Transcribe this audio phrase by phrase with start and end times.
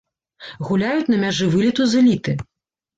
[0.69, 2.39] Гуляюць на мяжы вылету з эліты.